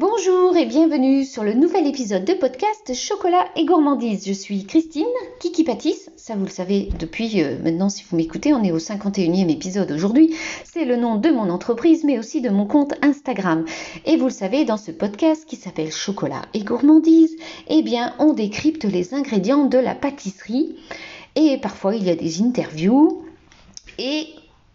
[0.00, 4.26] Bonjour et bienvenue sur le nouvel épisode de podcast Chocolat et Gourmandise.
[4.26, 5.04] Je suis Christine,
[5.40, 8.78] Kiki Patisse, ça vous le savez depuis euh, maintenant si vous m'écoutez, on est au
[8.78, 10.34] 51e épisode aujourd'hui.
[10.64, 13.66] C'est le nom de mon entreprise mais aussi de mon compte Instagram.
[14.06, 17.36] Et vous le savez, dans ce podcast qui s'appelle Chocolat et Gourmandise,
[17.68, 20.76] eh bien on décrypte les ingrédients de la pâtisserie
[21.36, 23.22] et parfois il y a des interviews
[23.98, 24.28] et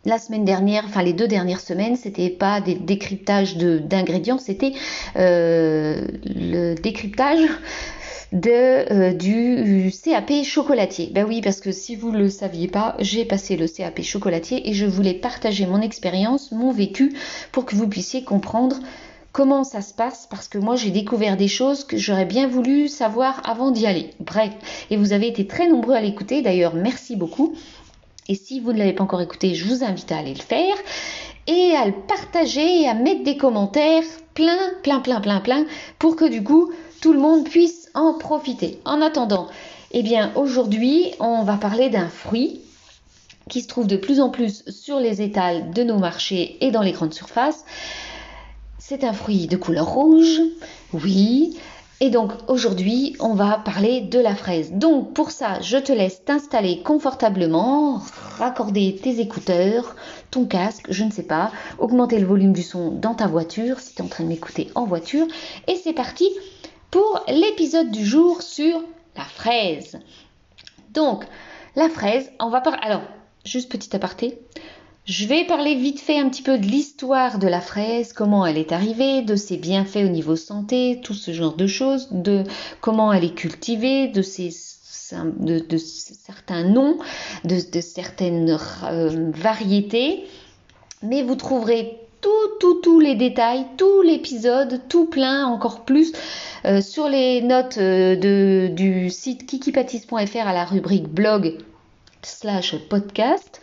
[0.06, 4.74] la semaine dernière, enfin les deux dernières semaines, c'était pas des décryptages d'ingrédients, c'était
[5.16, 7.40] euh, le décryptage
[8.34, 11.10] euh, du CAP chocolatier.
[11.14, 14.70] Ben oui, parce que si vous ne le saviez pas, j'ai passé le CAP chocolatier
[14.70, 17.14] et je voulais partager mon expérience, mon vécu,
[17.52, 18.78] pour que vous puissiez comprendre
[19.32, 22.88] comment ça se passe, parce que moi j'ai découvert des choses que j'aurais bien voulu
[22.88, 24.12] savoir avant d'y aller.
[24.22, 24.52] Bref,
[24.90, 27.54] et vous avez été très nombreux à l'écouter, d'ailleurs merci beaucoup.
[28.28, 30.76] Et si vous ne l'avez pas encore écouté, je vous invite à aller le faire
[31.48, 35.66] et à le partager et à mettre des commentaires plein, plein, plein, plein, plein
[36.00, 38.80] pour que du coup tout le monde puisse en profiter.
[38.84, 39.48] En attendant,
[39.92, 42.62] eh bien aujourd'hui on va parler d'un fruit
[43.48, 46.82] qui se trouve de plus en plus sur les étals de nos marchés et dans
[46.82, 47.64] les grandes surfaces.
[48.80, 50.42] C'est un fruit de couleur rouge,
[50.94, 51.58] oui,
[52.02, 54.74] et donc aujourd'hui, on va parler de la fraise.
[54.74, 58.02] Donc pour ça, je te laisse t'installer confortablement,
[58.38, 59.96] raccorder tes écouteurs,
[60.30, 63.96] ton casque, je ne sais pas, augmenter le volume du son dans ta voiture si
[63.96, 65.26] tu es en train de m'écouter en voiture.
[65.68, 66.30] Et c'est parti
[66.92, 68.84] pour l'épisode du jour sur
[69.16, 69.98] la fraise.
[70.94, 71.26] Donc
[71.78, 72.80] la fraise, on va parler...
[72.82, 73.04] Alors,
[73.46, 74.40] juste petit aparté,
[75.06, 78.58] je vais parler vite fait un petit peu de l'histoire de la fraise, comment elle
[78.58, 82.44] est arrivée, de ses bienfaits au niveau santé, tout ce genre de choses, de
[82.82, 84.52] comment elle est cultivée, de ses
[85.40, 86.98] de, certains noms,
[87.44, 90.24] de, certaines euh, variétés.
[91.04, 96.12] Mais vous trouverez tout, tous les détails, tout l'épisode, tout plein, encore plus,
[96.66, 101.58] euh, sur les notes euh, du site kikipatis.fr à la rubrique blog
[102.26, 103.62] slash podcast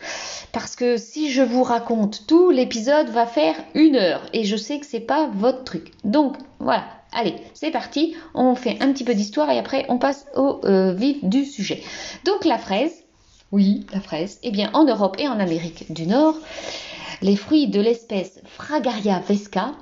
[0.51, 4.79] parce que si je vous raconte tout, l'épisode va faire une heure et je sais
[4.79, 5.91] que c'est pas votre truc.
[6.03, 10.25] Donc voilà, allez, c'est parti, on fait un petit peu d'histoire et après on passe
[10.35, 11.83] au euh, vif du sujet.
[12.25, 13.03] Donc la fraise,
[13.51, 16.35] oui, la fraise, eh bien en Europe et en Amérique du Nord,
[17.21, 19.73] les fruits de l'espèce Fragaria vesca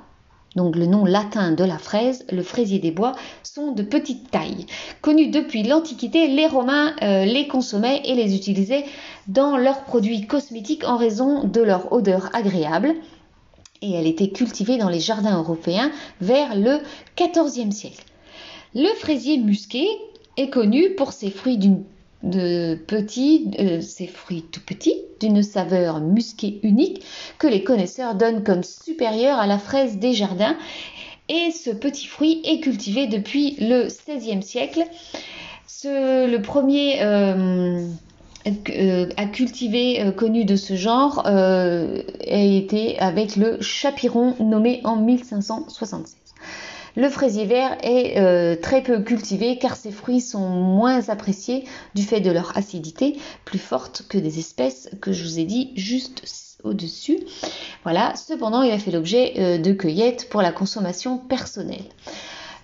[0.56, 4.66] donc le nom latin de la fraise, le fraisier des bois, sont de petite taille.
[5.00, 8.84] Connus depuis l'Antiquité, les Romains euh, les consommaient et les utilisaient
[9.28, 12.94] dans leurs produits cosmétiques en raison de leur odeur agréable.
[13.80, 15.90] Et elle était cultivée dans les jardins européens
[16.20, 16.78] vers le
[17.16, 18.04] XIVe siècle.
[18.74, 19.86] Le fraisier musqué
[20.36, 21.84] est connu pour ses fruits d'une
[22.22, 27.02] de petits, euh, ces fruits tout petits, d'une saveur musquée unique
[27.38, 30.56] que les connaisseurs donnent comme supérieure à la fraise des jardins.
[31.28, 34.84] Et ce petit fruit est cultivé depuis le XVIe siècle.
[35.84, 37.86] le premier euh,
[38.70, 46.21] euh, à cultiver connu de ce genre a été avec le chapiron nommé en 1576.
[46.94, 51.64] Le fraisier vert est euh, très peu cultivé car ses fruits sont moins appréciés
[51.94, 55.72] du fait de leur acidité plus forte que des espèces que je vous ai dit
[55.74, 56.24] juste
[56.62, 57.18] au-dessus.
[57.82, 61.84] Voilà, cependant il a fait l'objet euh, de cueillettes pour la consommation personnelle.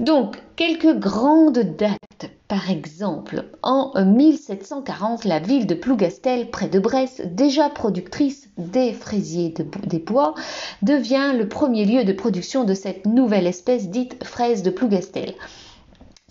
[0.00, 1.98] Donc, quelques grandes dates.
[2.46, 9.52] Par exemple, en 1740, la ville de Plougastel, près de Brest, déjà productrice des fraisiers
[9.84, 10.34] des bois,
[10.80, 15.34] devient le premier lieu de production de cette nouvelle espèce dite fraise de Plougastel.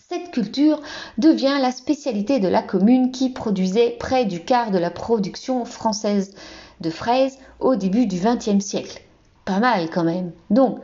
[0.09, 0.81] Cette culture
[1.17, 6.33] devient la spécialité de la commune qui produisait près du quart de la production française
[6.81, 9.01] de fraises au début du XXe siècle.
[9.45, 10.31] Pas mal quand même.
[10.50, 10.79] Donc,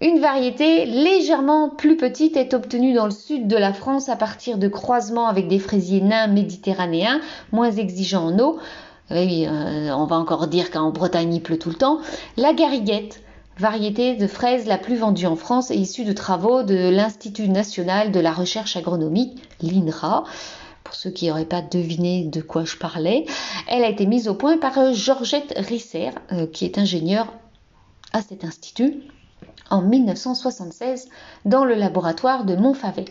[0.00, 4.58] une variété légèrement plus petite est obtenue dans le sud de la France à partir
[4.58, 7.20] de croisements avec des fraisiers nains méditerranéens,
[7.50, 8.58] moins exigeants en eau.
[9.10, 12.00] Euh, on va encore dire qu'en Bretagne il pleut tout le temps.
[12.36, 13.22] La gariguette,
[13.58, 18.12] variété de fraise la plus vendue en France et issue de travaux de l'Institut national
[18.12, 20.24] de la recherche agronomique, l'INRA.
[20.84, 23.24] Pour ceux qui n'auraient pas deviné de quoi je parlais,
[23.66, 27.32] elle a été mise au point par Georgette Risser, euh, qui est ingénieure
[28.12, 29.02] à cet institut
[29.70, 31.08] en 1976
[31.44, 33.06] dans le laboratoire de Montfavet.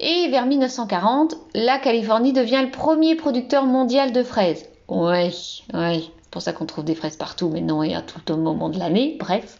[0.00, 4.66] Et vers 1940, la Californie devient le premier producteur mondial de fraises.
[4.88, 5.30] Ouais,
[5.72, 8.68] ouais, c'est pour ça qu'on trouve des fraises partout, mais non, et à tout moment
[8.68, 9.56] de l'année, bref.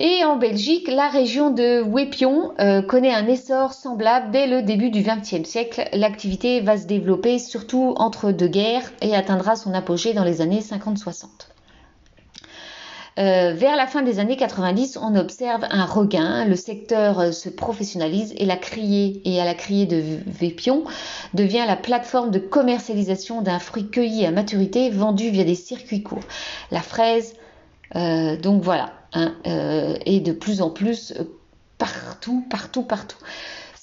[0.00, 4.90] Et en Belgique, la région de Wépion euh, connaît un essor semblable dès le début
[4.90, 5.88] du XXe siècle.
[5.92, 10.60] L'activité va se développer surtout entre deux guerres et atteindra son apogée dans les années
[10.60, 11.26] 50-60.
[13.18, 17.48] Euh, vers la fin des années 90, on observe un regain, le secteur euh, se
[17.48, 20.84] professionnalise et la criée et à la criée de Vépion
[21.34, 26.24] devient la plateforme de commercialisation d'un fruit cueilli à maturité vendu via des circuits courts.
[26.70, 27.34] La fraise,
[27.96, 31.12] euh, donc voilà, hein, est de plus en plus
[31.78, 33.18] partout, partout, partout.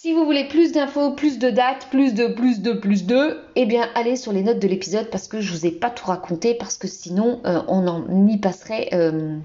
[0.05, 3.65] Si vous voulez plus d'infos, plus de dates, plus de, plus de, plus de, eh
[3.65, 6.53] bien allez sur les notes de l'épisode parce que je vous ai pas tout raconté
[6.53, 9.39] parce que sinon euh, on en y passerait euh,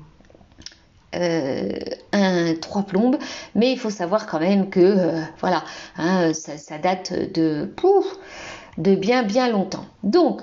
[1.14, 1.78] euh,
[2.12, 3.16] un trois plombes.
[3.54, 5.64] Mais il faut savoir quand même que voilà,
[5.96, 8.04] hein, ça, date de pouf,
[8.76, 9.86] de bien bien longtemps.
[10.02, 10.42] Donc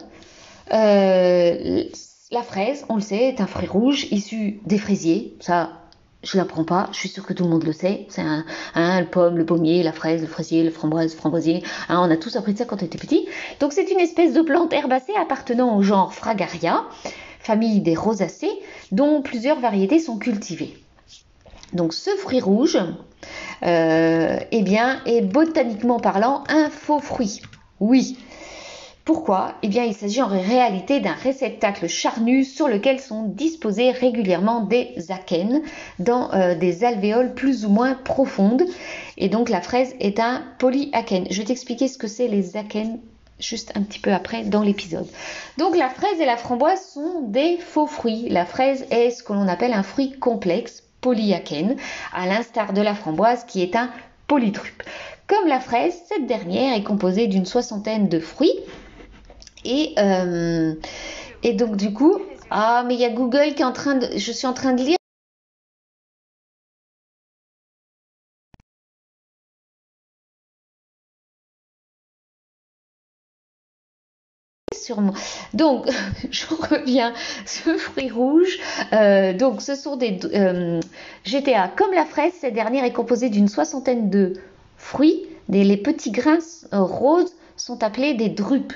[0.72, 5.38] la fraise, on le sait, est un fruit rouge issu des fraisiers.
[5.42, 5.87] Ça,
[6.24, 8.06] je l'apprends pas, je suis sûre que tout le monde le sait.
[8.10, 11.64] C'est un, le pomme, le pommier, la fraise, le fraisier, le framboise, le framboisier.
[11.90, 13.28] Hein, on a tous appris ça quand on était petit.
[13.60, 16.84] Donc c'est une espèce de plante herbacée appartenant au genre Fragaria,
[17.40, 18.52] famille des rosacées,
[18.92, 20.78] dont plusieurs variétés sont cultivées.
[21.74, 22.78] Donc ce fruit rouge,
[23.64, 27.42] euh, eh bien, est botaniquement parlant un faux fruit.
[27.80, 28.18] Oui,
[29.08, 29.54] pourquoi?
[29.64, 34.96] Eh bien, il s'agit en réalité d'un réceptacle charnu sur lequel sont disposés régulièrement des
[35.08, 35.62] akènes
[35.98, 38.64] dans euh, des alvéoles plus ou moins profondes.
[39.16, 41.26] Et donc, la fraise est un polyakène.
[41.32, 43.00] Je vais t'expliquer ce que c'est les akènes
[43.40, 45.08] juste un petit peu après dans l'épisode.
[45.58, 48.28] Donc la fraise et la framboise sont des faux fruits.
[48.28, 51.78] La fraise est ce que l'on appelle un fruit complexe, polyakène,
[52.14, 53.90] à l'instar de la framboise qui est un
[54.28, 54.84] polytrupe.
[55.28, 58.60] Comme la fraise, cette dernière est composée d'une soixantaine de fruits
[59.68, 60.74] et, euh,
[61.44, 62.20] et donc du coup,
[62.50, 64.74] ah mais il y a Google qui est en train de, je suis en train
[64.74, 64.98] de lire.
[75.54, 75.88] Donc,
[76.32, 77.14] je reviens,
[77.46, 78.60] ce fruit rouge,
[78.94, 80.80] euh, donc ce sont des euh,
[81.26, 81.68] GTA.
[81.70, 84.34] Comme la fraise, cette dernière est composée d'une soixantaine de
[84.78, 86.38] fruits, des, les petits grains
[86.72, 88.74] roses sont appelés des drupes.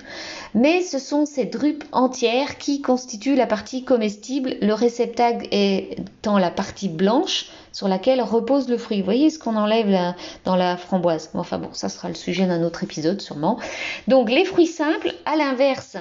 [0.54, 6.52] Mais ce sont ces drupes entières qui constituent la partie comestible, le réceptacle étant la
[6.52, 9.00] partie blanche sur laquelle repose le fruit.
[9.00, 11.30] Vous voyez ce qu'on enlève dans la framboise.
[11.34, 13.60] Enfin bon, ça sera le sujet d'un autre épisode sûrement.
[14.08, 15.98] Donc les fruits simples, à l'inverse,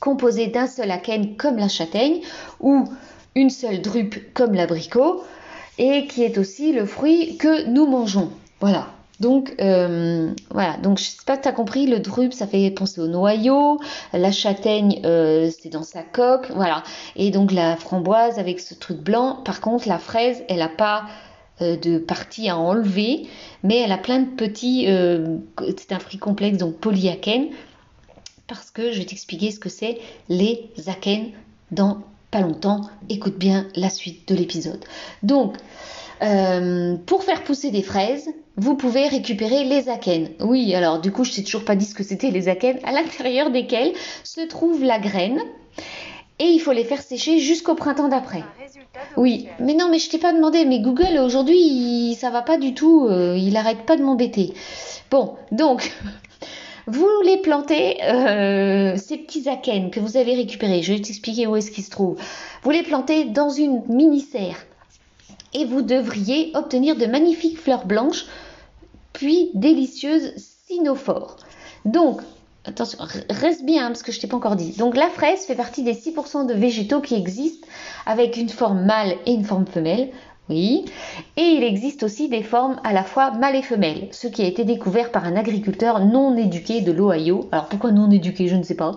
[0.00, 2.20] composés d'un seul akène comme la châtaigne
[2.60, 2.84] ou
[3.34, 5.22] une seule drupe comme l'abricot
[5.78, 8.30] et qui est aussi le fruit que nous mangeons.
[8.60, 8.88] Voilà,
[9.20, 12.70] donc euh, voilà, donc je sais pas si tu as compris, le drupe ça fait
[12.70, 13.80] penser au noyau,
[14.12, 16.82] la châtaigne euh, c'est dans sa coque, voilà.
[17.16, 21.04] Et donc la framboise avec ce truc blanc, par contre la fraise elle a pas
[21.62, 23.26] euh, de partie à enlever,
[23.62, 24.86] mais elle a plein de petits,
[25.76, 27.48] c'est un fruit complexe donc polyakène,
[28.46, 29.98] parce que je vais t'expliquer ce que c'est
[30.28, 31.30] les akènes
[31.70, 32.82] dans pas longtemps.
[33.08, 34.84] Écoute bien la suite de l'épisode.
[35.22, 35.56] Donc
[36.20, 40.30] pour faire pousser des fraises, vous pouvez récupérer les akènes.
[40.40, 42.78] Oui, alors du coup, je ne t'ai toujours pas dit ce que c'était les akènes,
[42.84, 43.92] à l'intérieur desquels
[44.24, 45.40] se trouve la graine.
[46.38, 48.44] Et il faut les faire sécher jusqu'au printemps d'après.
[49.16, 50.64] Oui, mais non, mais je t'ai pas demandé.
[50.64, 53.06] Mais Google aujourd'hui, ça va pas du tout.
[53.08, 54.52] Euh, il arrête pas de m'embêter.
[55.10, 55.92] Bon, donc
[56.86, 60.82] vous les plantez, euh, ces petits akènes que vous avez récupérés.
[60.82, 62.18] Je vais t'expliquer où est-ce qu'ils se trouvent.
[62.62, 64.66] Vous les plantez dans une mini serre
[65.56, 68.26] et vous devriez obtenir de magnifiques fleurs blanches
[69.12, 71.36] puis délicieuse cynophore.
[71.84, 72.20] Donc,
[72.66, 72.98] attention,
[73.30, 74.72] reste bien parce que je t'ai pas encore dit.
[74.72, 77.66] Donc la fraise fait partie des 6% de végétaux qui existent
[78.04, 80.10] avec une forme mâle et une forme femelle.
[80.48, 80.84] Oui,
[81.36, 84.46] et il existe aussi des formes à la fois mâles et femelles, ce qui a
[84.46, 87.48] été découvert par un agriculteur non éduqué de l'Ohio.
[87.50, 88.92] Alors pourquoi non éduqué, je ne sais pas,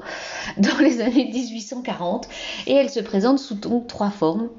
[0.57, 2.29] dans les années 1840.
[2.67, 3.55] Et elle se présente sous
[3.87, 4.49] trois formes,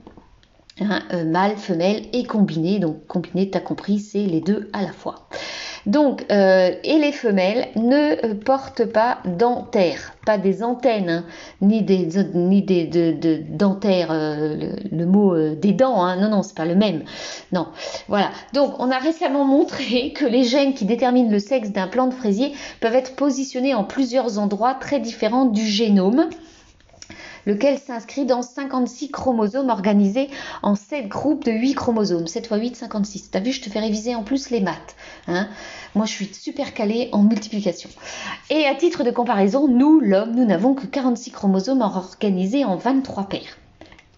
[0.83, 2.79] Hein, euh, mâle, femelle et combiné.
[2.79, 5.29] Donc combiné, tu as compris, c'est les deux à la fois.
[5.85, 11.25] Donc, euh, et les femelles ne euh, portent pas dentaire, pas des antennes, hein,
[11.61, 16.75] ni des, ni de, dentaires, le, mot des dents, hein, non, non, c'est pas le
[16.75, 17.03] même.
[17.53, 17.69] Non,
[18.09, 18.31] voilà.
[18.55, 22.15] Donc, on a récemment montré que les gènes qui déterminent le sexe d'un plant de
[22.15, 26.29] fraisier peuvent être positionnés en plusieurs endroits très différents du génome
[27.51, 30.29] lequel s'inscrit dans 56 chromosomes organisés
[30.63, 32.27] en 7 groupes de 8 chromosomes.
[32.27, 33.31] 7 x 8, 56.
[33.31, 34.95] T'as vu, je te fais réviser en plus les maths.
[35.27, 35.49] Hein
[35.95, 37.91] Moi, je suis super calée en multiplication.
[38.51, 43.25] Et à titre de comparaison, nous, l'homme, nous n'avons que 46 chromosomes organisés en 23
[43.25, 43.59] paires.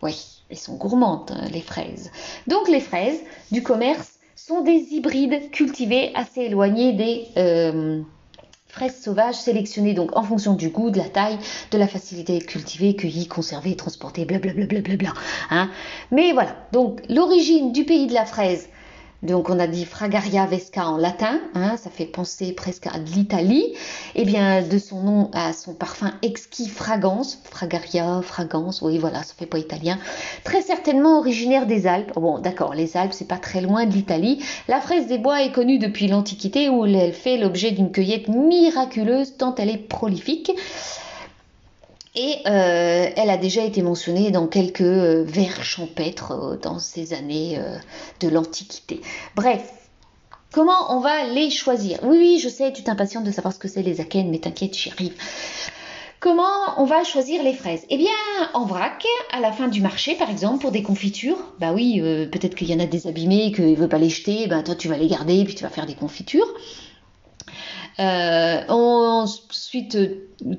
[0.02, 2.10] Oui, elles sont gourmandes, hein, les fraises.
[2.46, 3.20] Donc, les fraises
[3.50, 7.28] du commerce sont des hybrides cultivés assez éloignés des...
[7.38, 8.02] Euh,
[8.72, 11.38] fraises sauvages sélectionnées donc en fonction du goût, de la taille,
[11.70, 14.64] de la facilité de cultiver, cueillir, conserver, transporter, blablabla.
[14.64, 15.12] Bla bla bla
[15.50, 15.70] hein.
[16.10, 18.68] Mais voilà, donc l'origine du pays de la fraise,
[19.22, 23.74] donc on a dit Fragaria Vesca en latin, hein, ça fait penser presque à l'Italie,
[24.14, 29.22] et eh bien de son nom à son parfum exquis fragance, Fragaria, fragance, oui voilà,
[29.22, 29.98] ça fait pas italien,
[30.42, 32.12] très certainement originaire des Alpes.
[32.16, 34.44] Bon d'accord, les Alpes c'est pas très loin de l'Italie.
[34.66, 39.36] La fraise des bois est connue depuis l'Antiquité où elle fait l'objet d'une cueillette miraculeuse
[39.36, 40.52] tant elle est prolifique.
[42.14, 47.14] Et euh, elle a déjà été mentionnée dans quelques euh, vers champêtres euh, dans ces
[47.14, 47.58] années
[48.20, 49.00] de l'Antiquité.
[49.34, 49.62] Bref,
[50.52, 52.00] comment on va les choisir?
[52.02, 54.76] Oui, oui, je sais, tu t'impatientes de savoir ce que c'est les akènes, mais t'inquiète,
[54.76, 55.14] j'y arrive.
[56.20, 56.42] Comment
[56.76, 57.84] on va choisir les fraises?
[57.88, 58.10] Eh bien,
[58.52, 61.38] en vrac, à la fin du marché, par exemple, pour des confitures.
[61.58, 62.00] Bah oui,
[62.30, 64.76] peut-être qu'il y en a des abîmés, qu'il ne veut pas les jeter, bah toi
[64.76, 66.46] tu vas les garder, puis tu vas faire des confitures.
[67.98, 69.98] Euh, ensuite,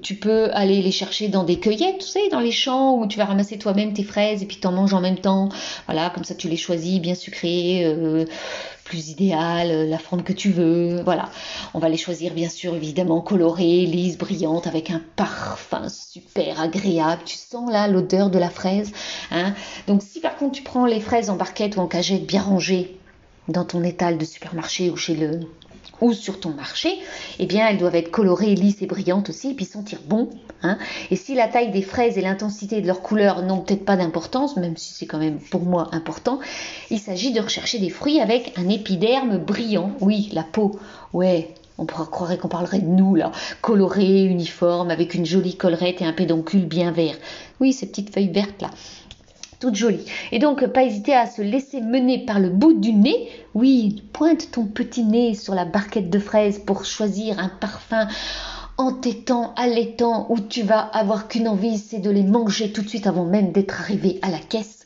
[0.02, 3.18] tu peux aller les chercher dans des cueillettes, tu sais, dans les champs où tu
[3.18, 5.50] vas ramasser toi-même tes fraises et puis t'en manges en même temps.
[5.88, 8.26] Voilà, comme ça tu les choisis bien sucrées, euh,
[8.84, 11.02] plus idéales, la forme que tu veux.
[11.04, 11.30] Voilà,
[11.74, 17.24] on va les choisir bien sûr évidemment colorées, lises, brillantes, avec un parfum super agréable.
[17.26, 18.92] Tu sens là l'odeur de la fraise.
[19.32, 19.54] Hein
[19.88, 22.98] Donc si par contre tu prends les fraises en barquette ou en cagette bien rangées
[23.48, 25.42] dans ton étal de supermarché ou chez le
[26.04, 27.00] ou sur ton marché,
[27.40, 30.30] eh bien elles doivent être colorées, lisses et brillantes aussi, et puis sentir bon.
[30.62, 30.78] Hein.
[31.12, 34.58] Et si la taille des fraises et l'intensité de leur couleur n'ont peut-être pas d'importance,
[34.58, 36.40] même si c'est quand même pour moi important,
[36.90, 39.92] il s'agit de rechercher des fruits avec un épiderme brillant.
[40.02, 40.78] Oui, la peau,
[41.14, 43.32] ouais, on croirait qu'on parlerait de nous, là,
[43.62, 47.16] coloré, uniforme, avec une jolie collerette et un pédoncule bien vert.
[47.60, 48.70] Oui, ces petites feuilles vertes là
[49.72, 50.06] jolie.
[50.32, 53.30] Et donc, pas hésiter à se laisser mener par le bout du nez.
[53.54, 58.08] Oui, pointe ton petit nez sur la barquette de fraises pour choisir un parfum
[58.78, 63.08] entêtant, allaitant, où tu vas avoir qu'une envie, c'est de les manger tout de suite
[63.08, 64.86] avant même d'être arrivé à la caisse.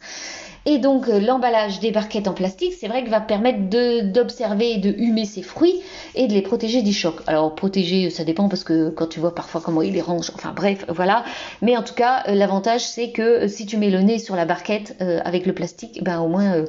[0.70, 3.70] Et donc euh, l'emballage des barquettes en plastique, c'est vrai qu'il va permettre
[4.12, 5.82] d'observer et de humer ces fruits
[6.14, 7.22] et de les protéger du choc.
[7.26, 10.52] Alors protéger, ça dépend parce que quand tu vois parfois comment ils les rangent, enfin
[10.54, 11.24] bref, voilà.
[11.62, 14.36] Mais en tout cas, euh, l'avantage c'est que euh, si tu mets le nez sur
[14.36, 16.66] la barquette avec le plastique, ben au moins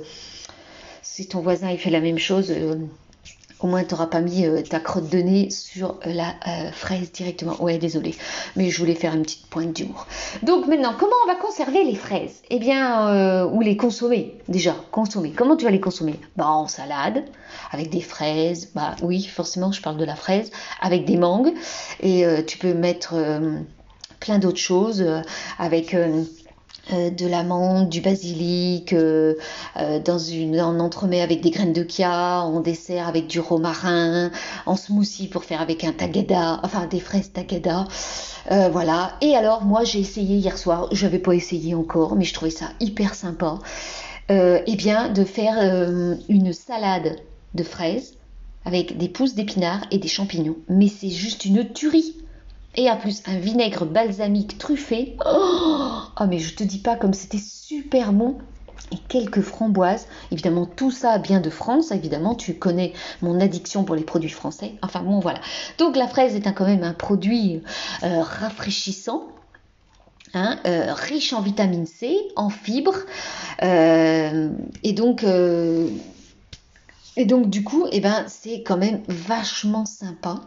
[1.03, 2.53] si ton voisin il fait la même chose,
[3.61, 7.11] au moins, tu n'auras pas mis euh, ta crotte de nez sur la euh, fraise
[7.13, 7.61] directement.
[7.61, 8.15] Ouais, désolé,
[8.57, 10.07] mais je voulais faire une petite pointe d'humour.
[10.43, 12.43] Donc maintenant, comment on va conserver les fraises?
[12.51, 14.39] Eh bien, euh, ou les consommer.
[14.49, 15.33] Déjà, consommer.
[15.33, 16.21] Comment tu vas les consommer?
[16.37, 17.25] Bah, en salade,
[17.73, 18.71] avec des fraises.
[18.75, 20.51] Bah oui, forcément, je parle de la fraise,
[20.81, 21.53] avec des mangues.
[22.01, 23.15] Et tu peux mettre
[24.21, 25.05] plein d'autres choses
[25.59, 25.97] avec
[26.93, 29.35] euh, de l'amande, du basilic, euh,
[29.77, 30.19] euh, dans
[30.61, 34.31] en entremets avec des graines de chia, en dessert avec du romarin,
[34.65, 37.87] en smoothie pour faire avec un tagada, enfin des fraises tagada.
[38.71, 39.17] voilà.
[39.21, 42.51] Et alors, moi, j'ai essayé hier soir, je n'avais pas essayé encore, mais je trouvais
[42.51, 43.59] ça hyper sympa.
[44.31, 45.57] eh bien, de faire
[46.29, 47.17] une salade
[47.55, 48.15] de fraises
[48.65, 50.57] avec des pousses d'épinards et des champignons.
[50.69, 52.15] Mais c'est juste une tuerie
[52.79, 55.17] et en plus un vinaigre balsamique truffé.
[55.27, 58.39] Oh, oh, mais je te dis pas comme c'était super bon
[58.93, 60.07] et quelques framboises.
[60.31, 61.91] Évidemment, tout ça vient de France.
[61.91, 64.75] Évidemment, tu connais mon addiction pour les produits français.
[64.81, 65.41] Enfin bon, voilà.
[65.79, 67.63] Donc la fraise est quand même un produit
[68.05, 69.25] euh, rafraîchissant.
[70.35, 72.99] Hein, euh, riche en vitamine C, en fibres,
[73.63, 74.51] euh,
[74.83, 80.43] et donc et donc du coup, eh ben, c'est quand même vachement sympa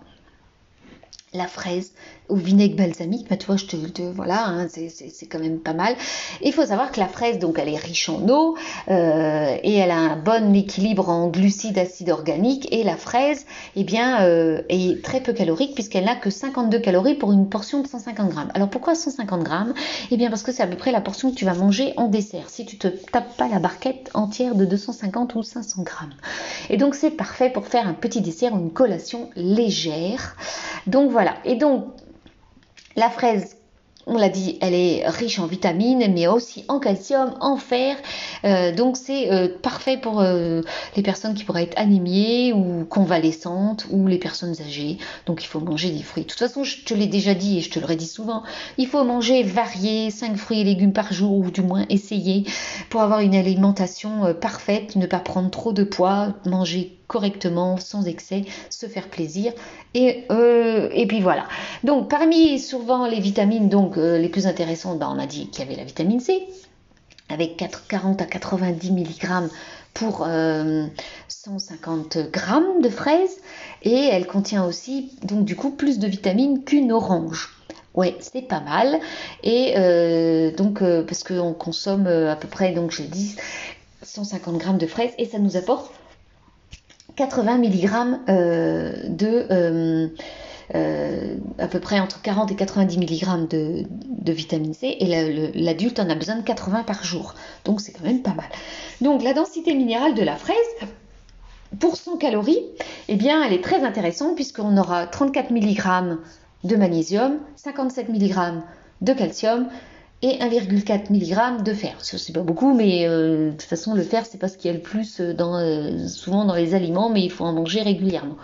[1.34, 1.94] la fraise
[2.32, 5.96] au vinaigre balsamique, bah, tu vois, je te, voilà, hein, c'est quand même pas mal.
[6.42, 8.56] Il faut savoir que la fraise, donc, elle est riche en eau
[8.90, 12.70] euh, et elle a un bon équilibre en glucides, acides organiques.
[12.72, 13.46] Et la fraise,
[13.76, 17.82] eh bien, euh, est très peu calorique puisqu'elle n'a que 52 calories pour une portion
[17.82, 18.52] de 150 grammes.
[18.54, 19.74] Alors pourquoi 150 grammes?
[20.10, 22.08] Eh bien, parce que c'est à peu près la portion que tu vas manger en
[22.08, 22.50] dessert.
[22.50, 26.14] Si tu te tapes pas la barquette entière de 250 ou 500 grammes.
[26.70, 30.38] Et donc, c'est parfait pour faire un petit dessert ou une collation légère.
[30.88, 31.34] Donc voilà.
[31.44, 31.86] Et donc
[32.96, 33.58] la fraise
[34.08, 37.96] on l'a dit, elle est riche en vitamines, mais aussi en calcium, en fer.
[38.44, 40.62] Euh, donc c'est euh, parfait pour euh,
[40.96, 44.98] les personnes qui pourraient être anémiées ou convalescentes ou les personnes âgées.
[45.26, 46.24] Donc il faut manger des fruits.
[46.24, 48.44] De toute façon, je te l'ai déjà dit et je te le redis souvent,
[48.78, 52.46] il faut manger varié, 5 fruits et légumes par jour ou du moins essayer
[52.90, 58.46] pour avoir une alimentation parfaite, ne pas prendre trop de poids, manger correctement, sans excès,
[58.70, 59.52] se faire plaisir.
[59.94, 61.46] Et, euh, et puis voilà.
[61.84, 65.66] Donc parmi souvent les vitamines donc, euh, les plus intéressantes, ben, on a dit qu'il
[65.66, 66.48] y avait la vitamine C,
[67.28, 69.50] avec 40 à 90 mg
[69.94, 70.26] pour
[71.28, 73.42] 150 euh, grammes de fraises.
[73.84, 77.50] et elle contient aussi donc du coup plus de vitamines qu'une orange.
[77.94, 79.02] Ouais, c'est pas mal.
[79.44, 79.74] Et
[80.58, 83.36] donc, euh, parce qu'on consomme à peu près, donc je dit,
[84.02, 85.92] 150 grammes de fraises et ça nous apporte
[87.16, 87.90] 80 mg
[89.10, 90.12] de.
[91.60, 96.10] à peu près entre 40 et 90 mg de, de vitamine C et l'adulte en
[96.10, 97.36] a besoin de 80 par jour.
[97.66, 98.50] Donc c'est quand même pas mal.
[99.02, 100.56] Donc la densité minérale de la fraise,
[101.80, 102.64] pour 100 calories,
[103.08, 106.18] eh bien elle est très intéressante puisqu'on aura 34 mg
[106.64, 108.62] de magnésium, 57 mg
[109.02, 109.68] de calcium
[110.22, 111.96] et 1,4 mg de fer.
[112.02, 114.74] C'est pas beaucoup, mais euh, de toute façon, le fer, c'est pas ce qu'il y
[114.74, 118.38] a le plus euh, euh, souvent dans les aliments, mais il faut en manger régulièrement.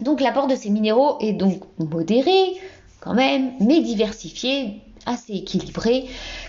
[0.00, 2.52] Donc l'apport de ces minéraux est donc modéré,
[3.00, 6.06] quand même, mais diversifié, assez équilibré,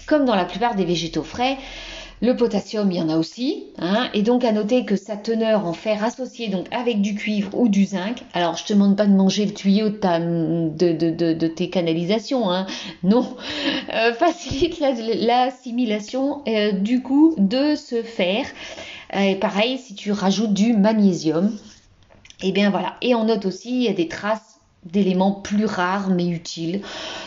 [0.07, 1.57] comme dans la plupart des végétaux frais.
[2.19, 5.67] Le potassium, il y en a aussi, hein, et donc à noter que sa teneur
[5.67, 8.23] en fer associée donc avec du cuivre ou du zinc.
[8.33, 12.65] Alors je te demande pas de manger le tuyau de, tes canalisations, hein,
[13.03, 13.37] non,
[13.93, 18.47] euh, facilite l'assimilation euh, du coup de ce fer.
[19.15, 21.55] Et pareil, si tu rajoutes du magnésium,
[22.41, 22.97] et eh bien voilà.
[23.01, 24.56] Et on note aussi des traces
[24.91, 26.81] d'éléments plus rares mais utiles,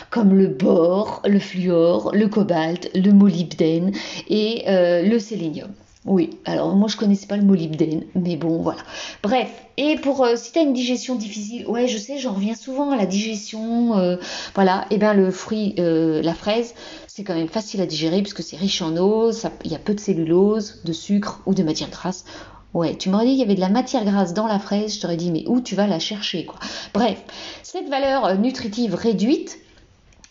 [0.09, 3.91] comme le bore, le fluor, le cobalt, le molybdène
[4.29, 5.69] et euh, le sélénium.
[6.03, 8.81] Oui, alors moi je connaissais pas le molybdène, mais bon voilà.
[9.21, 12.89] Bref, et pour euh, si tu une digestion difficile, ouais je sais, j'en reviens souvent
[12.89, 14.17] à la digestion, euh,
[14.55, 16.73] voilà, et bien le fruit, la fraise,
[17.05, 19.31] c'est quand même facile à digérer puisque c'est riche en eau,
[19.63, 22.25] il y a peu de cellulose, de sucre ou de matière grasse.
[22.73, 25.01] Ouais, tu m'aurais dit qu'il y avait de la matière grasse dans la fraise, je
[25.01, 26.59] t'aurais dit mais où tu vas la chercher quoi.
[26.93, 27.21] Bref,
[27.63, 29.57] cette valeur euh, nutritive réduite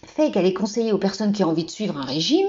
[0.07, 2.49] fait qu'elle est conseillée aux personnes qui ont envie de suivre un régime,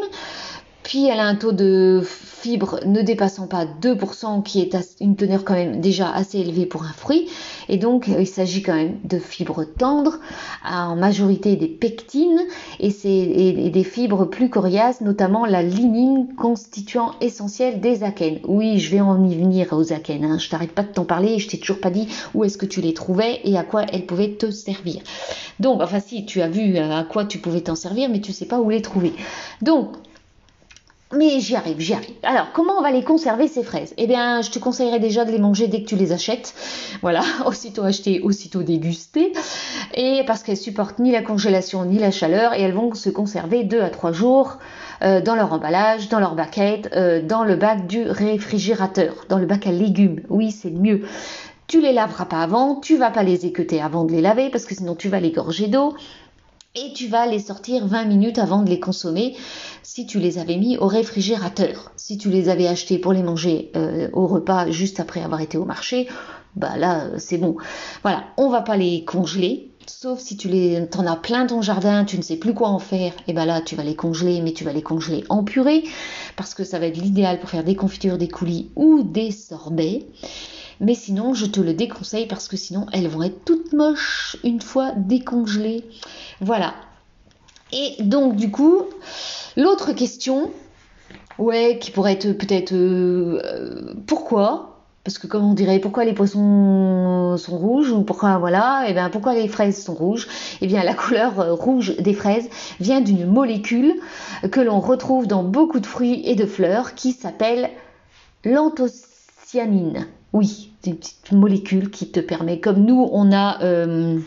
[0.84, 2.02] puis elle a un taux de
[2.42, 6.84] fibres ne dépassant pas 2%, qui est une teneur quand même déjà assez élevée pour
[6.84, 7.30] un fruit.
[7.70, 10.20] Et donc, il s'agit quand même de fibres tendres,
[10.66, 12.42] en majorité des pectines,
[12.80, 18.40] et, des fibres plus coriaces, notamment la lignine constituant essentiel des akènes.
[18.48, 20.40] Oui, je vais en y venir aux akènes, hein.
[20.40, 22.66] je t'arrête pas de t'en parler, et je t'ai toujours pas dit où est-ce que
[22.66, 25.02] tu les trouvais et à quoi elles pouvaient te servir.
[25.60, 28.48] Donc, enfin si, tu as vu à quoi tu pouvais t'en servir, mais tu sais
[28.48, 29.14] pas où les trouver.
[29.62, 29.96] Donc,
[31.14, 32.16] mais j'y arrive, j'y arrive.
[32.24, 33.94] Alors, comment on va les conserver ces fraises?
[33.98, 36.54] Eh bien, je te conseillerais déjà de les manger dès que tu les achètes.
[37.02, 39.34] Voilà, aussitôt acheter, aussitôt déguster.
[39.94, 43.64] Et parce qu'elles supportent ni la congélation ni la chaleur et elles vont se conserver
[43.64, 44.58] 2 à 3 jours
[45.04, 49.46] euh, dans leur emballage, dans leur baquette, euh, dans le bac du réfrigérateur, dans le
[49.46, 50.22] bac à légumes.
[50.30, 51.02] Oui, c'est mieux.
[51.72, 54.66] Tu les laveras pas avant, tu vas pas les équeuter avant de les laver parce
[54.66, 55.94] que sinon tu vas les gorger d'eau
[56.76, 59.36] et tu vas les sortir 20 minutes avant de les consommer
[59.84, 61.92] si tu les avais mis au réfrigérateur.
[61.98, 65.58] Si tu les avais achetés pour les manger euh, au repas juste après avoir été
[65.58, 66.08] au marché,
[66.56, 67.58] bah là euh, c'est bon.
[68.04, 69.68] Voilà, on va pas les congeler.
[69.88, 72.80] Sauf si tu les, en as plein ton jardin, tu ne sais plus quoi en
[72.80, 75.84] faire, et ben là tu vas les congeler, mais tu vas les congeler en purée,
[76.38, 80.06] parce que ça va être l'idéal pour faire des confitures, des coulis ou des sorbets.
[80.82, 84.62] Mais sinon, je te le déconseille parce que sinon, elles vont être toutes moches une
[84.62, 85.86] fois décongelées.
[86.42, 86.74] Voilà.
[87.72, 88.82] Et donc, du coup,
[89.56, 90.50] l'autre question,
[91.38, 94.80] ouais, qui pourrait être peut-être euh, pourquoi?
[95.04, 98.94] Parce que comme on dirait pourquoi les poissons sont rouges ou pourquoi voilà et eh
[98.94, 100.28] bien pourquoi les fraises sont rouges?
[100.62, 103.96] Et eh bien la couleur euh, rouge des fraises vient d'une molécule
[104.52, 107.72] que l'on retrouve dans beaucoup de fruits et de fleurs qui s'appelle
[109.54, 114.20] l'anthocyanine oui c'est une petite molécule qui te permet comme nous on a euh,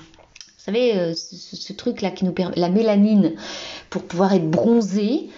[0.65, 3.35] vous savez, euh, ce, truc-là qui nous permet, la mélanine,
[3.91, 5.29] pour pouvoir être bronzé,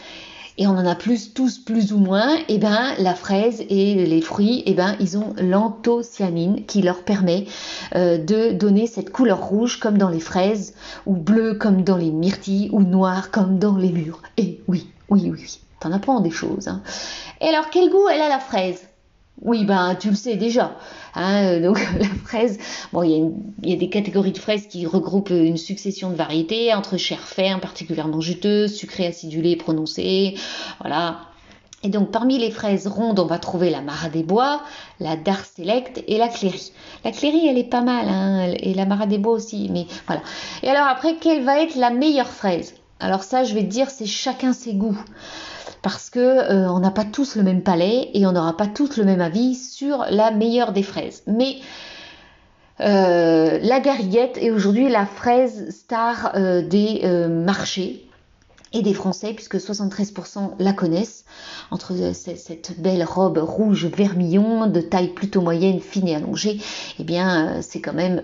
[0.57, 4.07] et on en a plus tous plus ou moins, et eh ben la fraise et
[4.07, 7.47] les fruits, et eh ben ils ont l'anthocyanine qui leur permet
[7.97, 10.75] euh, de donner cette couleur rouge comme dans les fraises,
[11.07, 14.23] ou bleu comme dans les myrtilles, ou noir comme dans les mûres.
[14.37, 16.69] Et oui, oui, oui, oui, t'en apprends des choses.
[16.69, 16.83] Hein.
[17.41, 18.87] Et alors quel goût elle a la fraise?
[19.43, 20.77] Oui, ben tu le sais déjà.
[21.15, 22.59] Hein, donc la fraise,
[22.93, 23.33] bon, il
[23.69, 27.61] y, a des catégories de fraises qui regroupent une succession de variétés entre chair ferme,
[27.61, 30.37] particulièrement juteuse, sucrée, acidulée, prononcée,
[30.81, 31.21] voilà.
[31.83, 34.63] Et donc parmi les fraises rondes, on va trouver la Mara des Bois,
[34.99, 36.73] la Dar Select et la Cléry.
[37.05, 40.23] La Cléry, elle est pas mal, hein, et la Mara des Bois aussi, mais voilà.
[40.63, 42.75] Et alors après, quelle va être la meilleure fraise?
[42.99, 44.99] Alors ça, je vais te dire, c'est chacun ses goûts
[45.83, 48.97] parce que euh, on n'a pas tous le même palais et on n'aura pas tous
[48.97, 51.23] le même avis sur la meilleure des fraises.
[51.27, 51.57] Mais
[52.81, 58.09] euh, la gariguette est aujourd'hui la fraise star euh, des marchés.
[58.73, 61.25] Et des Français, puisque 73% la connaissent,
[61.71, 66.61] entre cette belle robe rouge vermillon, de taille plutôt moyenne, fine et allongée,
[66.99, 68.23] eh bien, c'est quand même,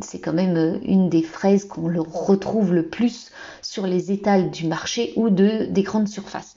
[0.00, 3.30] c'est quand même une des fraises qu'on le retrouve le plus
[3.62, 6.54] sur les étals du marché ou de, des grandes surfaces.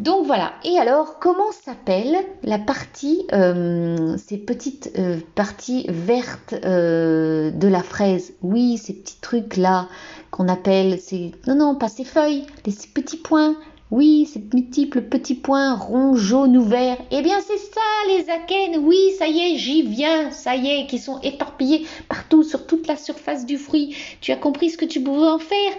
[0.00, 0.52] Donc voilà.
[0.64, 7.82] Et alors, comment s'appelle la partie, euh, ces petites euh, parties vertes euh, de la
[7.82, 8.32] fraise?
[8.40, 9.88] Oui, ces petits trucs là
[10.30, 13.56] qu'on appelle, c'est non non, pas ces feuilles, ces petits points.
[13.90, 16.98] Oui, ces multiples petits points ronds, jaunes ou verts.
[17.10, 18.84] Eh bien, c'est ça, les akènes.
[18.84, 20.30] Oui, ça y est, j'y viens.
[20.30, 23.96] Ça y est, qui sont éparpillés partout sur toute la surface du fruit.
[24.20, 25.72] Tu as compris ce que tu pouvais en faire?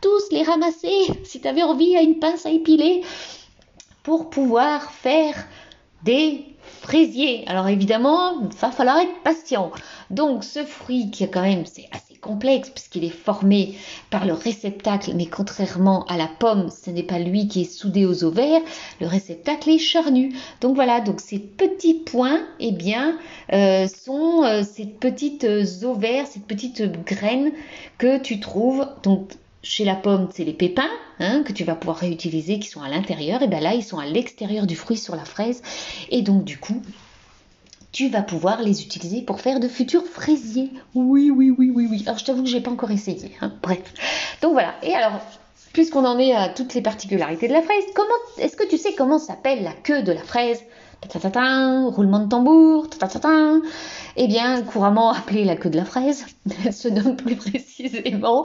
[0.00, 3.02] Tous les ramasser si tu avais envie à une pince à épiler
[4.04, 5.34] pour pouvoir faire
[6.04, 6.44] des
[6.82, 7.42] fraisiers.
[7.48, 9.72] Alors évidemment, il va falloir être patient.
[10.10, 13.74] Donc ce fruit qui est quand même c'est assez complexe puisqu'il est formé
[14.10, 18.04] par le réceptacle, mais contrairement à la pomme, ce n'est pas lui qui est soudé
[18.04, 18.60] aux ovaires,
[19.00, 20.34] le réceptacle est charnu.
[20.60, 23.16] Donc voilà, donc ces petits points, eh bien,
[23.52, 25.46] euh, sont euh, ces petites
[25.82, 27.52] ovaires, ces petites graines
[27.98, 29.30] que tu trouves donc
[29.62, 32.88] chez la pomme, c'est les pépins hein, que tu vas pouvoir réutiliser qui sont à
[32.88, 33.42] l'intérieur.
[33.42, 35.62] Et bien là, ils sont à l'extérieur du fruit sur la fraise.
[36.10, 36.80] Et donc, du coup,
[37.96, 40.70] tu vas pouvoir les utiliser pour faire de futurs fraisiers.
[40.94, 42.02] Oui, oui, oui, oui, oui.
[42.04, 43.32] Alors, je t'avoue que j'ai pas encore essayé.
[43.40, 43.54] Hein.
[43.62, 43.80] Bref.
[44.42, 44.74] Donc voilà.
[44.82, 45.18] Et alors,
[45.72, 48.94] puisqu'on en est à toutes les particularités de la fraise, comment est-ce que tu sais
[48.98, 50.62] comment s'appelle la queue de la fraise?
[51.02, 52.86] Roulement de tambour,
[54.16, 56.26] eh bien, couramment appelée la queue de la fraise,
[56.66, 58.44] elle se nomme plus précisément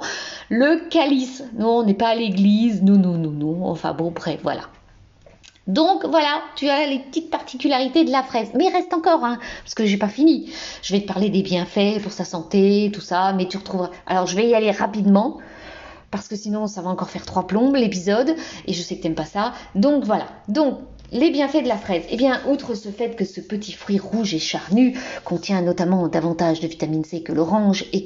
[0.49, 1.43] le calice.
[1.57, 4.61] Non, on n'est pas à l'église, non, non, non, non, enfin bon, bref, voilà.
[5.67, 8.51] Donc voilà, tu as les petites particularités de la fraise.
[8.55, 10.51] Mais il reste encore, hein, parce que j'ai pas fini.
[10.81, 13.91] Je vais te parler des bienfaits pour sa santé, tout ça, mais tu retrouveras.
[14.07, 15.37] Alors je vais y aller rapidement
[16.09, 18.35] parce que sinon ça va encore faire trois plombes l'épisode
[18.67, 19.53] et je sais que t'aimes pas ça.
[19.75, 20.25] Donc voilà.
[20.47, 20.79] Donc
[21.11, 24.33] les bienfaits de la fraise Eh bien, outre ce fait que ce petit fruit rouge
[24.33, 28.05] et charnu contient notamment davantage de vitamine C que l'orange et,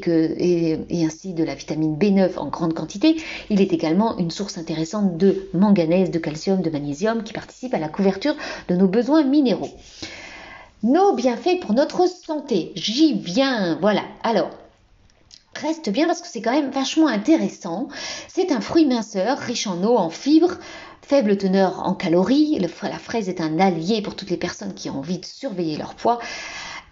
[0.89, 3.15] et, ainsi de la vitamine B9 en grande quantité,
[3.52, 7.80] il est également une source intéressante de manganèse, de calcium, de magnésium qui participent à
[7.80, 8.36] la couverture
[8.70, 9.70] de nos besoins minéraux.
[10.82, 12.72] Nos bienfaits pour notre santé.
[12.76, 14.02] J'y viens, voilà.
[14.24, 14.50] Alors,
[15.56, 17.88] reste bien parce que c'est quand même vachement intéressant.
[18.28, 20.58] C'est un fruit minceur, riche en eau, en fibres,
[21.08, 22.58] faible teneur en calories.
[22.60, 25.94] la fraise est un allié pour toutes les personnes qui ont envie de surveiller leur
[25.94, 26.20] poids.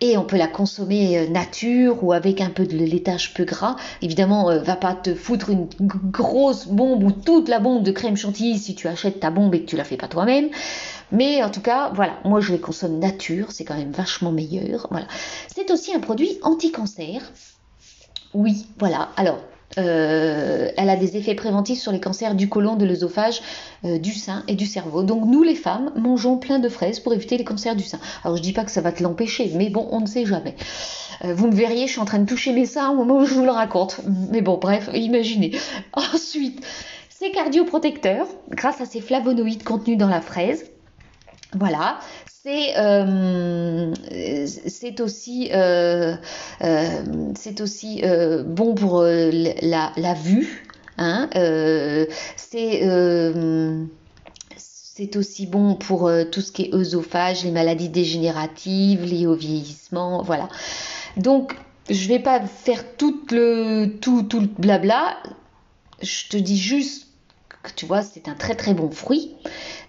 [0.02, 3.76] Et on peut la consommer euh, nature ou avec un peu de laitage peu gras.
[4.02, 8.18] Évidemment, euh, va pas te foutre une grosse bombe ou toute la bombe de crème
[8.18, 10.50] chantilly si tu achètes ta bombe et que tu la fais pas toi-même.
[11.12, 14.90] Mais en tout cas, voilà, moi je les consomme nature, c'est quand même vachement meilleur.
[15.48, 17.22] C'est aussi un produit anti-cancer.
[18.34, 19.10] Oui, voilà.
[19.16, 19.40] Alors,
[19.78, 23.42] euh, elle a des effets préventifs sur les cancers du côlon, de l'œsophage,
[23.86, 25.04] euh, du sein et du cerveau.
[25.04, 28.00] Donc nous les femmes mangeons plein de fraises pour éviter les cancers du sein.
[28.24, 30.56] Alors je dis pas que ça va te l'empêcher, mais bon, on ne sait jamais.
[31.24, 33.26] Euh, vous me verriez, je suis en train de toucher mes seins au moment où
[33.26, 34.02] je vous le raconte.
[34.32, 35.52] Mais bon, bref, imaginez.
[35.94, 36.64] Ensuite,
[37.10, 40.66] c'est cardioprotecteur grâce à ces flavonoïdes contenus dans la fraise.
[41.56, 42.74] Voilà, c'est
[45.02, 45.50] aussi
[47.36, 48.02] c'est aussi
[48.46, 50.66] bon pour la, la vue.
[52.36, 52.82] C'est
[54.58, 60.22] c'est aussi bon pour tout ce qui est œsophage, les maladies dégénératives, liées au vieillissement,
[60.22, 60.50] voilà.
[61.18, 61.56] Donc,
[61.90, 65.18] je vais pas faire tout le tout tout le blabla.
[66.02, 67.08] Je te dis juste
[67.76, 69.36] tu vois, c'est un très très bon fruit.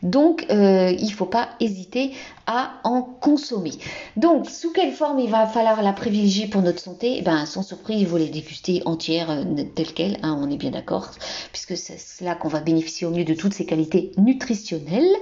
[0.03, 2.13] Donc, euh, il ne faut pas hésiter
[2.47, 3.73] à en consommer.
[4.17, 7.17] Donc, sous quelle forme il va falloir la privilégier pour notre santé?
[7.19, 10.57] Eh ben, Sans surprise, il faut les déguster entières, euh, telles quelles, hein, on est
[10.57, 11.11] bien d'accord,
[11.53, 15.17] puisque c'est là qu'on va bénéficier au mieux de toutes ces qualités nutritionnelles,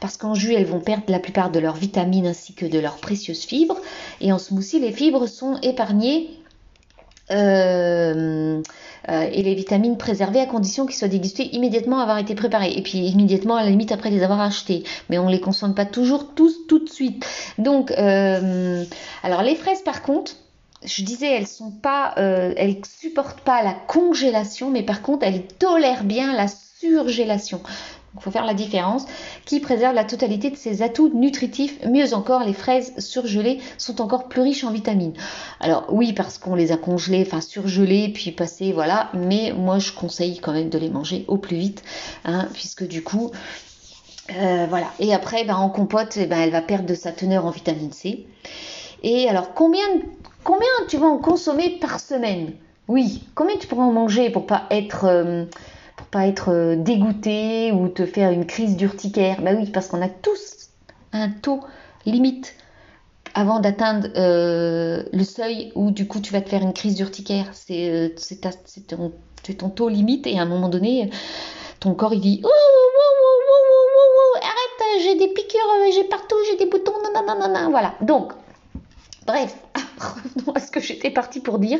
[0.00, 2.96] parce qu'en jus, elles vont perdre la plupart de leurs vitamines ainsi que de leurs
[2.96, 3.80] précieuses fibres,
[4.20, 6.30] et en smoothie, les fibres sont épargnées.
[7.30, 8.60] Euh,
[9.08, 12.72] euh, et les vitamines préservées à condition qu'ils soient dégustés immédiatement avoir été préparés.
[12.72, 14.84] Et puis immédiatement à la limite après les avoir achetés.
[15.10, 17.26] Mais on ne les consomme pas toujours tous tout de suite.
[17.58, 18.84] Donc, euh,
[19.22, 20.36] alors les fraises par contre,
[20.84, 25.46] je disais, elles sont pas, euh, elles supportent pas la congélation, mais par contre, elles
[25.46, 27.60] tolèrent bien la surgélation.
[28.14, 29.06] Il faut faire la différence,
[29.46, 31.78] qui préserve la totalité de ses atouts nutritifs.
[31.86, 35.14] Mieux encore, les fraises surgelées sont encore plus riches en vitamines.
[35.60, 39.10] Alors oui, parce qu'on les a congelées, enfin surgelées, puis passées, voilà.
[39.14, 41.82] Mais moi, je conseille quand même de les manger au plus vite,
[42.26, 43.30] hein, puisque du coup,
[44.30, 44.86] euh, voilà.
[45.00, 47.92] Et après, ben, en compote, eh ben, elle va perdre de sa teneur en vitamine
[47.92, 48.26] C.
[49.02, 49.80] Et alors, combien,
[50.88, 52.52] tu vas en consommer par semaine?
[52.88, 55.06] Oui, combien tu pourras en manger pour pas être...
[55.06, 55.44] Euh,
[56.12, 59.40] pas être dégoûté ou te faire une crise d'urticaire.
[59.42, 60.68] Bah oui, parce qu'on a tous
[61.12, 61.60] un taux
[62.06, 62.54] limite
[63.34, 67.46] avant d'atteindre le seuil où du coup tu vas te faire une crise d'urticaire.
[67.54, 68.14] C'est
[68.86, 69.12] ton,
[69.58, 71.10] ton, taux limite et à un moment donné,
[71.80, 72.48] ton corps il dit oh,
[74.42, 75.60] arrête, j'ai des piqûres,
[75.94, 77.94] j'ai partout, j'ai des boutons, non, non, non, non, voilà.
[78.00, 78.32] Donc,
[79.26, 79.56] bref,
[79.98, 81.78] revenons à ce que j'étais partie pour dire.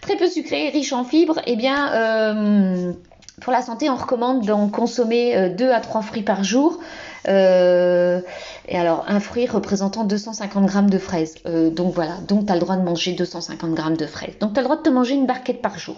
[0.00, 2.92] Très peu sucré, riche en fibres, et eh bien, euh,
[3.40, 6.78] pour la santé, on recommande d'en consommer 2 euh, à 3 fruits par jour.
[7.28, 8.20] Euh,
[8.68, 11.36] et alors, un fruit représentant 250 grammes de fraises.
[11.44, 14.38] donc voilà, donc tu as le droit de manger 250 grammes de fraises.
[14.40, 15.96] Donc tu as le droit de te manger une barquette par jour.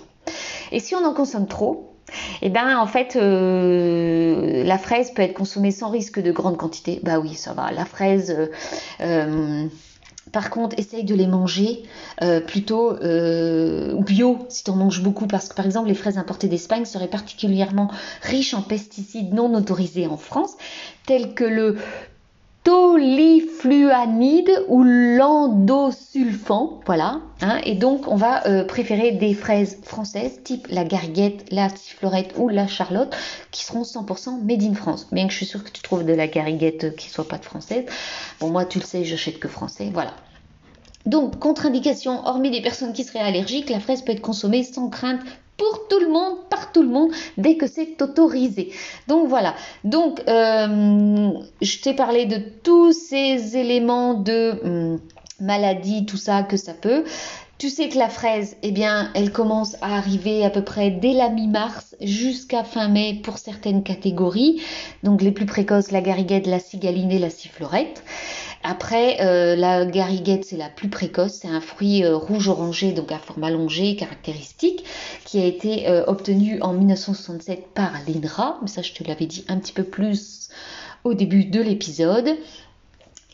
[0.72, 1.90] Et si on en consomme trop,
[2.42, 7.00] eh bien, en fait, euh, la fraise peut être consommée sans risque de grande quantité.
[7.02, 7.70] Bah oui, ça va.
[7.72, 8.46] La fraise, euh,
[9.00, 9.66] euh,
[10.32, 11.82] par contre, essaye de les manger
[12.46, 12.94] plutôt
[14.02, 15.26] bio si tu en manges beaucoup.
[15.26, 17.90] Parce que, par exemple, les fraises importées d'Espagne seraient particulièrement
[18.22, 20.56] riches en pesticides non autorisés en France,
[21.06, 21.76] tels que le
[22.64, 27.20] tolifluanide ou l'endosulfan, voilà.
[27.40, 32.34] Hein, et donc on va euh, préférer des fraises françaises type la gariguette, la sifflorette
[32.36, 33.16] ou la charlotte
[33.50, 35.06] qui seront 100% made in France.
[35.10, 37.44] Bien que je suis sûre que tu trouves de la gariguette qui soit pas de
[37.44, 37.86] française.
[38.40, 40.12] Bon moi tu le sais, j'achète que français, voilà.
[41.06, 45.20] Donc, contre-indication, hormis des personnes qui seraient allergiques, la fraise peut être consommée sans crainte
[45.60, 48.72] pour tout le monde, par tout le monde, dès que c'est autorisé.
[49.08, 49.54] Donc voilà.
[49.84, 55.00] Donc, euh, je t'ai parlé de tous ces éléments de hum,
[55.38, 57.04] maladie, tout ça que ça peut.
[57.60, 61.12] Tu sais que la fraise, eh bien, elle commence à arriver à peu près dès
[61.12, 64.62] la mi-mars jusqu'à fin mai pour certaines catégories.
[65.02, 68.02] Donc les plus précoces, la gariguette, la cigaline et la sifflorette.
[68.62, 71.34] Après, euh, la gariguette, c'est la plus précoce.
[71.34, 74.82] C'est un fruit euh, rouge-orangé, donc à forme allongée, caractéristique,
[75.26, 78.58] qui a été euh, obtenu en 1967 par l'INRA.
[78.62, 80.48] Mais ça, je te l'avais dit un petit peu plus
[81.04, 82.38] au début de l'épisode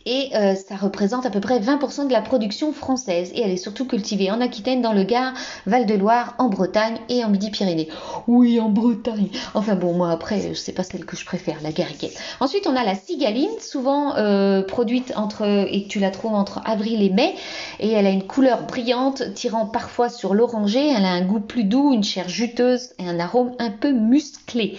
[0.07, 3.57] et euh, ça représente à peu près 20% de la production française et elle est
[3.57, 5.35] surtout cultivée en Aquitaine, dans le Gard,
[5.66, 7.88] Val-de-Loire, en Bretagne et en Midi-Pyrénées.
[8.27, 9.29] Oui, en Bretagne.
[9.55, 12.19] Enfin bon, moi après, sais pas celle que je préfère, la gariguette.
[12.40, 17.03] Ensuite, on a la cigaline, souvent euh, produite entre et tu la trouves entre avril
[17.03, 17.35] et mai
[17.81, 21.64] et elle a une couleur brillante tirant parfois sur l'oranger, elle a un goût plus
[21.64, 24.79] doux, une chair juteuse et un arôme un peu musclé.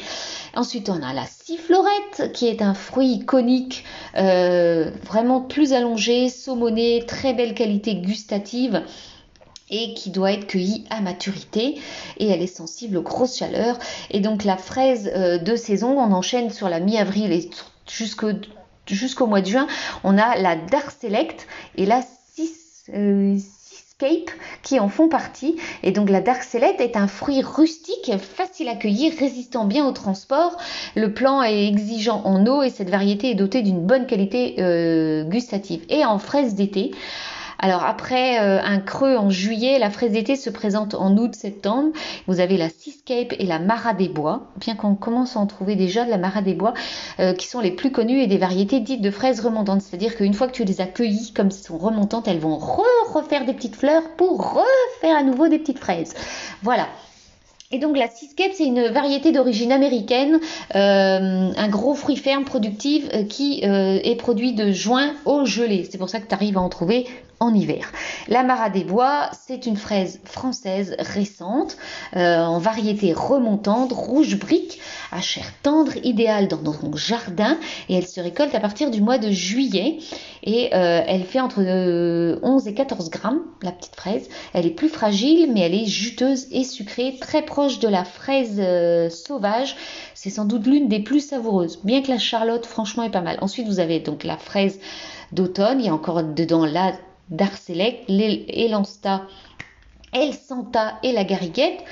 [0.58, 3.84] Ensuite, on a la sifflorette, qui est un fruit conique,
[4.15, 8.82] euh, vraiment plus allongé, saumonné, très belle qualité gustative
[9.70, 11.80] et qui doit être cueillie à maturité.
[12.17, 13.78] Et elle est sensible aux grosses chaleurs.
[14.10, 17.52] Et donc la fraise euh, de saison on enchaîne sur la mi-avril et
[17.88, 19.67] jusqu'au mois de juin
[20.04, 22.02] on a la Dark Select et la
[22.34, 22.89] 6
[24.62, 25.55] qui en font partie.
[25.81, 29.91] Et donc la Dark Select est un fruit rustique, facile à cueillir, résistant bien au
[29.91, 30.57] transport.
[30.95, 35.23] Le plant est exigeant en eau et cette variété est dotée d'une bonne qualité euh,
[35.23, 35.81] gustative.
[35.89, 36.91] Et en fraise d'été,
[37.60, 41.89] alors après euh, un creux en juillet, la fraise d'été se présente en août-septembre.
[42.28, 45.76] Vous avez la Seascape et la Mara des Bois, bien qu'on commence à en trouver
[45.76, 46.74] déjà de la Mara des Bois,
[47.20, 49.82] euh, qui sont les plus connues et des variétés dites de fraises remontantes.
[49.82, 53.46] C'est-à-dire qu'une fois que tu les as cueillies, comme elles sont remontantes, elles vont refaire
[53.46, 56.13] des petites fleurs pour refaire à nouveau des petites fraises.
[56.62, 56.88] Voilà.
[57.70, 60.39] Et donc la Seascape, c'est une variété d'origine américaine,
[60.76, 65.86] euh, un gros fruit ferme productif qui est produit de juin au gelé.
[65.91, 67.08] C'est pour ça que tu arrives à en trouver
[67.39, 67.91] en hiver.
[68.28, 71.78] La Mara des Bois, c'est une fraise française récente,
[72.15, 74.80] euh, en variété remontante, rouge brique,
[75.12, 77.58] à chair tendre, idéale dans nos jardin,
[77.89, 80.00] et elle se récolte à partir du mois de juillet,
[80.43, 84.28] et euh, elle fait entre 11 euh, et 14 grammes, la petite fraise.
[84.54, 88.62] Elle est plus fragile, mais elle est juteuse et sucrée, très proche de la fraise
[89.12, 89.76] sauvage.
[90.13, 93.38] C'est sans doute l'une des plus savoureuses, bien que la charlotte, franchement, est pas mal.
[93.41, 94.80] Ensuite, vous avez donc la fraise
[95.32, 96.93] d'automne, il y a encore dedans la
[97.30, 99.24] d'Arcelec, l'Elansta,
[100.13, 101.84] El Santa et la Gariguette.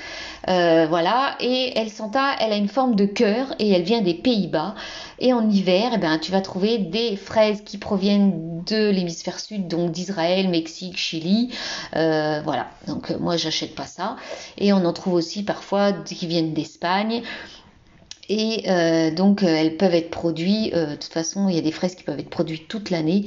[0.48, 4.14] Euh, voilà, et El Santa, elle a une forme de cœur et elle vient des
[4.14, 4.74] Pays-Bas.
[5.18, 9.68] Et en hiver, eh ben, tu vas trouver des fraises qui proviennent de l'hémisphère sud,
[9.68, 11.52] donc d'Israël, Mexique, Chili.
[11.96, 14.16] Euh, voilà, donc euh, moi j'achète pas ça.
[14.56, 17.22] Et on en trouve aussi parfois qui viennent d'Espagne.
[18.28, 18.64] Et
[19.12, 22.18] donc elles peuvent être produites, de toute façon il y a des fraises qui peuvent
[22.18, 23.26] être produites toute l'année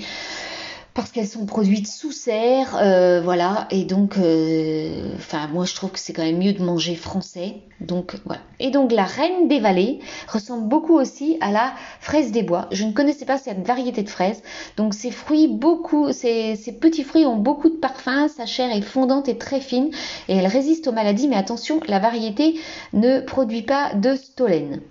[1.00, 5.92] parce qu'elles sont produites sous serre, euh, voilà, et donc, euh, enfin, moi je trouve
[5.92, 8.42] que c'est quand même mieux de manger français, donc voilà.
[8.60, 12.68] Et donc la reine des vallées ressemble beaucoup aussi à la fraise des bois.
[12.72, 14.44] Je ne connaissais pas cette variété de fraises,
[14.76, 19.30] donc ces fruits, beaucoup, ces, petits fruits ont beaucoup de parfum, sa chair est fondante
[19.30, 19.92] et très fine,
[20.28, 22.60] et elle résiste aux maladies, mais attention, la variété
[22.92, 24.82] ne produit pas de stollen.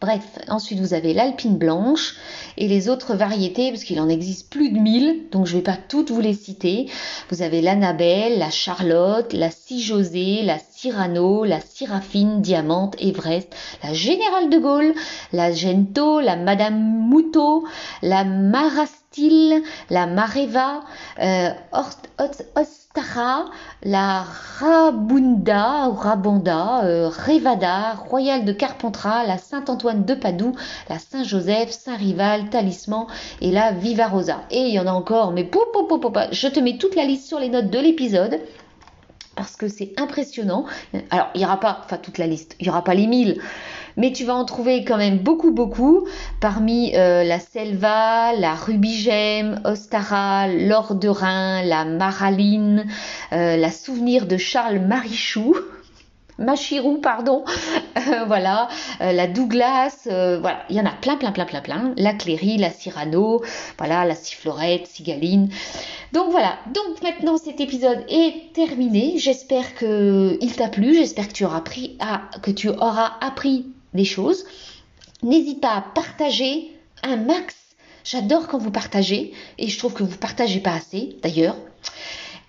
[0.00, 2.14] Bref, ensuite vous avez l'alpine blanche
[2.56, 5.62] et les autres variétés, parce qu'il en existe plus de 1000, donc je ne vais
[5.62, 6.88] pas toutes vous les citer.
[7.28, 14.48] Vous avez l'Annabelle, la Charlotte, la José, la Cyrano, la Siraphine, Diamante, Everest, la Générale
[14.48, 14.94] de Gaulle,
[15.34, 17.64] la Gento, la Madame Moutot,
[18.00, 18.24] la
[19.90, 20.82] La Mareva,
[21.20, 21.50] euh,
[22.54, 23.46] Ostara,
[23.82, 24.22] la
[24.60, 30.54] Rabunda, Rabonda, euh, Revada, Royale de Carpentras, la Saint-Antoine de Padoue,
[30.88, 33.06] la Saint-Joseph, Saint-Rival, Talisman
[33.40, 34.42] et la Vivarosa.
[34.52, 35.50] Et il y en a encore, mais
[36.30, 38.40] je te mets toute la liste sur les notes de l'épisode
[39.34, 40.66] parce que c'est impressionnant.
[41.10, 43.40] Alors, il n'y aura pas, enfin toute la liste, il n'y aura pas les 1000,
[44.00, 46.06] mais tu vas en trouver quand même beaucoup, beaucoup.
[46.40, 52.86] Parmi euh, la Selva, la Rubigème, Ostara, l'Or de Rhin, la Maraline,
[53.32, 55.54] euh, la Souvenir de Charles Marichou.
[56.38, 57.44] Machirou, pardon,
[57.98, 62.14] euh, voilà, la Douglas, voilà, il y en a plein, plein, plein, plein, plein, la
[62.14, 63.42] Cléry, la Cyrano,
[63.76, 65.50] voilà, la Sifflorette, Cigaline.
[66.14, 69.18] Donc voilà, donc maintenant cet épisode est terminé.
[69.18, 71.98] J'espère qu'il t'a plu, j'espère que tu auras appris
[72.40, 74.44] que tu auras appris des choses.
[75.22, 76.72] N'hésite pas à partager
[77.02, 77.54] un max.
[78.04, 81.56] J'adore quand vous partagez et je trouve que vous partagez pas assez d'ailleurs.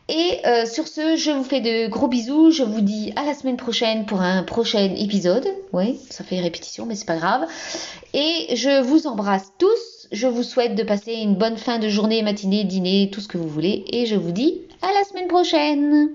[0.10, 2.51] Et euh, sur ce, je vous fais de gros bisous.
[2.51, 5.47] Je vous dis à la semaine prochaine pour un prochain épisode.
[5.71, 7.47] Oui, ça fait répétition, mais c'est pas grave.
[8.13, 10.08] Et je vous embrasse tous.
[10.12, 13.38] Je vous souhaite de passer une bonne fin de journée, matinée, dîner, tout ce que
[13.38, 13.86] vous voulez.
[13.88, 16.10] Et je vous dis à la semaine prochaine.